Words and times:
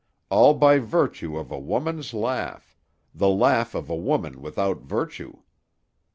All 0.31 0.55
by 0.55 0.79
virtue 0.79 1.37
of 1.37 1.51
a 1.51 1.59
woman's 1.59 2.11
laugh; 2.11 2.75
the 3.13 3.29
laugh 3.29 3.75
of 3.75 3.87
a 3.87 3.95
woman 3.95 4.41
without 4.41 4.81
virtue. 4.81 5.41